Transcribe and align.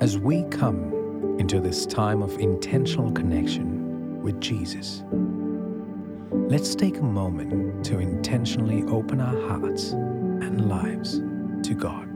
As 0.00 0.18
we 0.18 0.44
come 0.44 1.36
into 1.38 1.60
this 1.60 1.86
time 1.86 2.22
of 2.22 2.38
intentional 2.38 3.10
connection 3.12 4.22
with 4.22 4.40
Jesus, 4.40 5.02
let's 6.32 6.74
take 6.74 6.98
a 6.98 7.02
moment 7.02 7.84
to 7.86 7.98
intentionally 7.98 8.84
open 8.84 9.20
our 9.20 9.48
hearts 9.48 9.90
and 9.92 10.68
lives 10.68 11.20
to 11.68 11.74
God. 11.74 12.08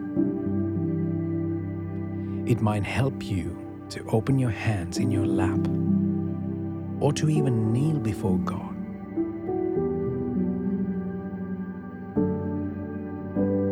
It 2.49 2.61
might 2.61 2.85
help 2.85 3.23
you 3.23 3.59
to 3.91 4.05
open 4.09 4.39
your 4.39 4.51
hands 4.51 4.99
in 4.99 5.11
your 5.11 5.27
lap 5.27 5.61
or 7.01 7.13
to 7.13 7.29
even 7.29 7.73
kneel 7.73 7.99
before 7.99 8.39
God. 8.39 8.64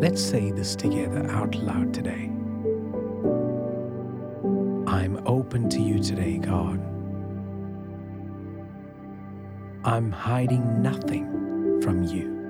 Let's 0.03 0.21
say 0.21 0.51
this 0.51 0.75
together 0.75 1.31
out 1.31 1.55
loud 1.55 1.95
today. 1.95 2.29
I'm 4.89 5.23
open 5.27 5.69
to 5.69 5.81
you 5.81 6.03
today, 6.03 6.39
God. 6.39 6.81
I'm 9.85 10.11
hiding 10.11 10.83
nothing 10.83 11.81
from 11.83 12.03
you. 12.03 12.42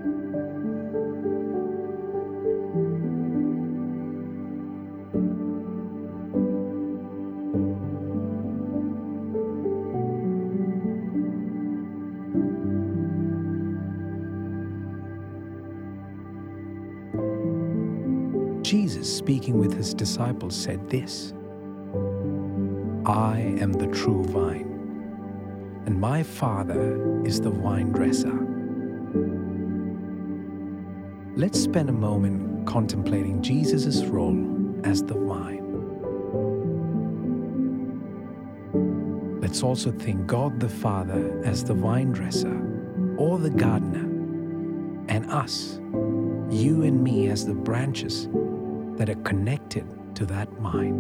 Jesus, 19.03 19.17
speaking 19.17 19.59
with 19.59 19.75
his 19.75 19.95
disciples, 19.95 20.55
said 20.55 20.89
this 20.89 21.35
I 23.05 23.41
am 23.61 23.73
the 23.73 23.89
true 23.89 24.25
vine, 24.25 25.83
and 25.87 26.01
my 26.01 26.23
Father 26.23 27.25
is 27.25 27.41
the 27.41 27.51
vine 27.51 27.91
dresser. 27.91 28.39
Let's 31.35 31.61
spend 31.61 31.89
a 31.89 31.93
moment 31.93 32.67
contemplating 32.67 33.43
Jesus' 33.43 34.05
role 34.05 34.39
as 34.85 35.03
the 35.03 35.15
vine. 35.15 35.61
Let's 39.41 39.63
also 39.63 39.91
think 39.91 40.27
God 40.27 40.61
the 40.61 40.69
Father 40.69 41.41
as 41.45 41.65
the 41.65 41.75
vine 41.75 42.13
dresser 42.13 42.57
or 43.17 43.39
the 43.39 43.51
gardener, 43.51 44.09
and 45.09 45.29
us, 45.31 45.81
you 46.51 46.83
and 46.83 47.03
me, 47.03 47.29
as 47.29 47.45
the 47.45 47.55
branches 47.55 48.29
that 49.03 49.11
are 49.11 49.23
connected 49.23 49.85
to 50.15 50.25
that 50.25 50.49
mind. 50.61 50.95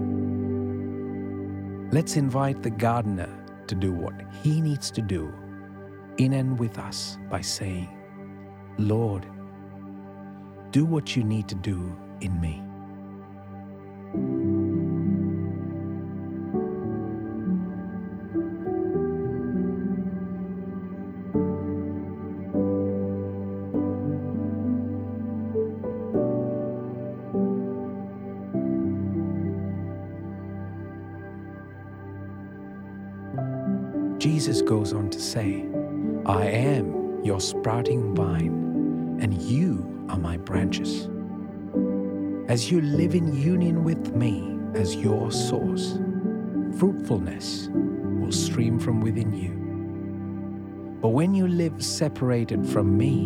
Let's 1.92 2.16
invite 2.16 2.60
the 2.60 2.70
gardener 2.70 3.28
to 3.68 3.76
do 3.76 3.92
what 3.92 4.12
he 4.42 4.60
needs 4.60 4.90
to 4.90 5.00
do 5.00 5.32
in 6.18 6.32
and 6.32 6.58
with 6.58 6.80
us 6.80 7.16
by 7.30 7.42
saying, 7.42 7.88
Lord, 8.76 9.24
do 10.72 10.84
what 10.84 11.14
you 11.14 11.22
need 11.22 11.46
to 11.46 11.54
do 11.54 11.96
in 12.20 12.40
me. 12.40 12.60
Jesus 34.22 34.62
goes 34.62 34.92
on 34.92 35.10
to 35.10 35.18
say, 35.18 35.66
I 36.26 36.44
am 36.44 37.24
your 37.24 37.40
sprouting 37.40 38.14
vine, 38.14 39.18
and 39.20 39.42
you 39.42 40.06
are 40.08 40.16
my 40.16 40.36
branches. 40.36 41.08
As 42.48 42.70
you 42.70 42.82
live 42.82 43.16
in 43.16 43.34
union 43.34 43.82
with 43.82 44.14
me 44.14 44.60
as 44.74 44.94
your 44.94 45.32
source, 45.32 45.98
fruitfulness 46.78 47.68
will 47.72 48.30
stream 48.30 48.78
from 48.78 49.00
within 49.00 49.32
you. 49.32 49.50
But 51.00 51.08
when 51.08 51.34
you 51.34 51.48
live 51.48 51.84
separated 51.84 52.64
from 52.64 52.96
me, 52.96 53.24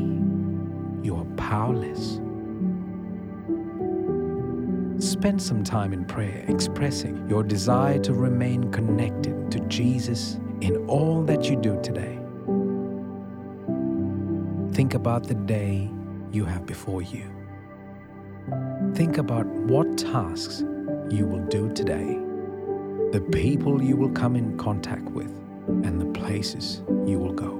you 1.06 1.14
are 1.14 1.26
powerless. 1.36 2.22
Spend 4.98 5.42
some 5.42 5.62
time 5.62 5.92
in 5.92 6.06
prayer 6.06 6.42
expressing 6.48 7.28
your 7.28 7.42
desire 7.42 7.98
to 7.98 8.14
remain 8.14 8.72
connected 8.72 9.50
to 9.50 9.60
Jesus 9.68 10.40
in 10.60 10.76
all 10.88 11.22
that 11.22 11.48
you 11.48 11.56
do 11.56 11.80
today. 11.82 12.18
Think 14.72 14.94
about 14.94 15.26
the 15.26 15.34
day 15.34 15.90
you 16.32 16.44
have 16.44 16.66
before 16.66 17.02
you. 17.02 17.30
Think 18.94 19.18
about 19.18 19.46
what 19.46 19.98
tasks 19.98 20.62
you 21.10 21.26
will 21.26 21.44
do 21.46 21.72
today, 21.72 22.18
the 23.12 23.20
people 23.32 23.82
you 23.82 23.96
will 23.96 24.10
come 24.10 24.36
in 24.36 24.56
contact 24.58 25.04
with, 25.10 25.30
and 25.66 26.00
the 26.00 26.20
places 26.20 26.82
you 27.06 27.18
will 27.18 27.32
go. 27.32 27.50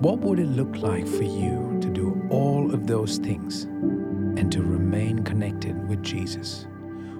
What 0.00 0.20
would 0.20 0.38
it 0.38 0.48
look 0.48 0.76
like 0.76 1.06
for 1.06 1.22
you 1.22 1.78
to 1.80 1.88
do 1.88 2.26
all 2.30 2.72
of 2.74 2.86
those 2.86 3.18
things 3.18 3.64
and 3.64 4.50
to 4.52 4.62
remain 4.62 5.22
connected 5.24 5.88
with 5.88 6.02
Jesus, 6.02 6.66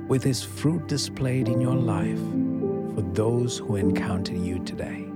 with 0.08 0.22
His 0.22 0.42
fruit 0.42 0.86
displayed 0.86 1.48
in 1.48 1.60
your 1.60 1.76
life 1.76 2.20
for 2.94 3.02
those 3.02 3.58
who 3.58 3.76
encounter 3.76 4.34
you 4.34 4.58
today. 4.64 5.06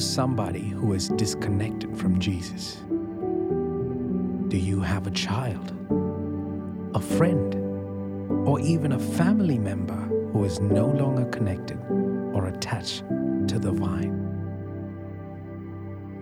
Somebody 0.00 0.68
who 0.68 0.92
is 0.92 1.08
disconnected 1.10 1.96
from 1.96 2.18
Jesus? 2.18 2.76
Do 4.48 4.56
you 4.56 4.80
have 4.80 5.06
a 5.06 5.10
child, 5.10 5.72
a 6.94 7.00
friend, 7.00 7.54
or 8.48 8.60
even 8.60 8.92
a 8.92 8.98
family 8.98 9.58
member 9.58 10.00
who 10.32 10.44
is 10.44 10.60
no 10.60 10.86
longer 10.86 11.24
connected 11.26 11.78
or 12.34 12.46
attached 12.46 13.00
to 13.48 13.58
the 13.58 13.72
vine? 13.72 14.16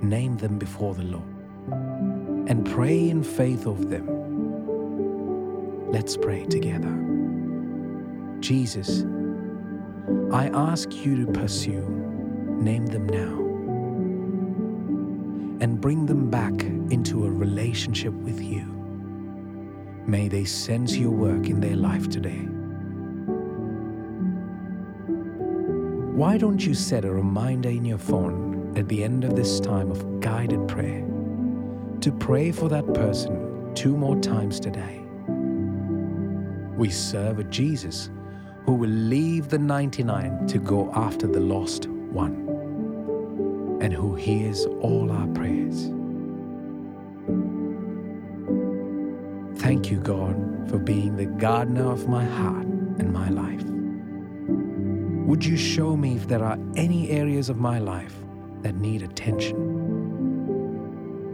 Name 0.03 0.37
them 0.37 0.59
before 0.59 0.95
the 0.95 1.05
Lord 1.05 1.25
and 2.49 2.65
pray 2.65 3.09
in 3.09 3.23
faith 3.23 3.67
of 3.67 3.91
them. 3.91 4.07
Let's 5.91 6.17
pray 6.17 6.45
together. 6.47 6.95
Jesus, 8.41 9.05
I 10.33 10.49
ask 10.55 10.93
you 10.93 11.25
to 11.25 11.33
pursue 11.33 11.97
Name 12.61 12.87
them 12.87 13.07
now. 13.07 13.46
And 15.61 15.81
bring 15.81 16.07
them 16.07 16.31
back 16.31 16.63
into 16.91 17.25
a 17.25 17.31
relationship 17.31 18.13
with 18.13 18.41
you. 18.43 18.65
May 20.07 20.29
they 20.29 20.45
sense 20.45 20.97
your 20.97 21.11
work 21.11 21.49
in 21.49 21.61
their 21.61 21.77
life 21.77 22.09
today. 22.09 22.47
Why 26.15 26.39
don't 26.39 26.65
you 26.65 26.75
set 26.75 27.05
a 27.05 27.11
reminder 27.11 27.69
in 27.69 27.85
your 27.85 27.99
phone 27.99 28.73
at 28.77 28.89
the 28.89 29.03
end 29.03 29.25
of 29.25 29.35
this 29.35 29.59
time 29.59 29.91
of 29.91 30.21
guided 30.21 30.69
prayer 30.69 31.05
to 32.01 32.13
pray 32.13 32.53
for 32.53 32.69
that 32.69 32.95
person 32.95 33.75
two 33.75 33.97
more 33.97 34.17
times 34.21 34.61
today? 34.61 35.05
We 36.77 36.91
serve 36.91 37.39
a 37.39 37.45
Jesus 37.45 38.11
who 38.65 38.75
will 38.75 38.91
leave 38.91 39.49
the 39.49 39.59
99 39.59 40.47
to 40.47 40.59
go 40.59 40.91
after 40.95 41.27
the 41.27 41.41
lost 41.41 41.89
one 41.89 42.46
and 43.81 43.93
who 43.93 44.15
hears 44.15 44.67
all 44.81 45.13
our 45.13 45.27
prayers. 45.29 45.91
Thank 49.61 49.91
you, 49.91 49.99
God, 49.99 50.69
for 50.71 50.79
being 50.79 51.17
the 51.17 51.27
gardener 51.27 51.91
of 51.91 52.09
my 52.09 52.25
heart 52.25 52.67
and 52.67 53.13
my 53.13 53.29
life. 53.29 53.63
Would 55.27 55.45
you 55.45 55.57
show 55.57 55.97
me 55.97 56.17
if 56.17 56.29
there 56.29 56.45
are 56.45 56.59
any 56.77 57.11
areas 57.11 57.49
of 57.49 57.59
my 57.59 57.79
life 57.79 58.15
that 58.63 58.77
need 58.77 59.03
attention? 59.03 59.57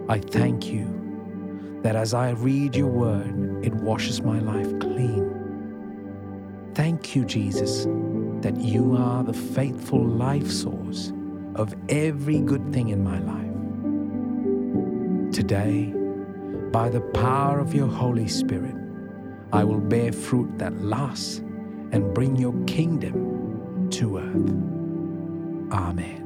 I 0.09 0.19
thank 0.19 0.67
you 0.67 1.81
that 1.83 1.95
as 1.97 2.15
I 2.15 2.31
read 2.31 2.75
your 2.75 2.89
word, 2.89 3.65
it 3.65 3.75
washes 3.75 4.23
my 4.23 4.41
life 4.41 4.79
clean. 4.81 5.31
Thank 6.75 7.15
you, 7.15 7.25
Jesus, 7.25 7.87
that 8.41 8.57
you 8.57 8.97
are 8.97 9.23
the 9.23 9.33
faithful 9.33 10.03
life 10.05 10.51
source 10.51 11.13
of 11.57 11.75
every 11.89 12.41
good 12.41 12.73
thing 12.73 12.89
in 12.89 13.03
my 13.05 13.19
life. 13.21 13.51
Today, 15.33 15.93
by 16.73 16.89
the 16.89 17.01
power 17.01 17.59
of 17.61 17.75
your 17.75 17.89
Holy 17.89 18.29
Spirit, 18.29 18.75
I 19.53 19.65
will 19.65 19.81
bear 19.81 20.13
fruit 20.13 20.59
that 20.59 20.81
lasts 20.83 21.39
and 21.93 22.15
bring 22.15 22.37
your 22.37 22.55
kingdom 22.67 23.89
to 23.91 24.19
earth. 24.19 24.73
Amen. 25.73 26.22